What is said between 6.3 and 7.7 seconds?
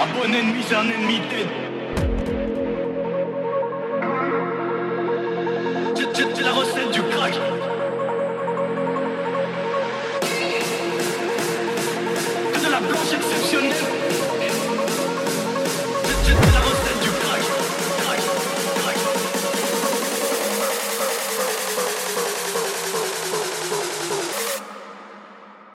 C'est la recette du crack.